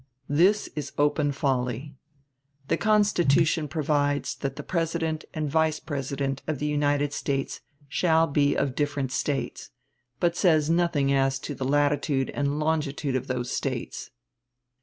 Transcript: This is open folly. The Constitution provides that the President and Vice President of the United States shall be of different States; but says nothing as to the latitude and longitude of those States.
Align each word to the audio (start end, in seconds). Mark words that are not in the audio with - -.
This 0.29 0.67
is 0.75 0.93
open 0.97 1.31
folly. 1.31 1.93
The 2.69 2.75
Constitution 2.77 3.67
provides 3.67 4.33
that 4.37 4.55
the 4.55 4.63
President 4.63 5.25
and 5.31 5.47
Vice 5.47 5.79
President 5.79 6.41
of 6.47 6.57
the 6.57 6.65
United 6.65 7.13
States 7.13 7.61
shall 7.87 8.25
be 8.25 8.55
of 8.55 8.73
different 8.73 9.11
States; 9.11 9.69
but 10.19 10.35
says 10.35 10.71
nothing 10.71 11.13
as 11.13 11.37
to 11.41 11.53
the 11.53 11.65
latitude 11.65 12.31
and 12.31 12.57
longitude 12.59 13.15
of 13.15 13.27
those 13.27 13.51
States. 13.51 14.09